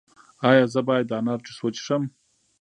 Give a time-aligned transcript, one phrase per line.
[0.49, 2.03] ایا زه باید د انار جوس وڅښم؟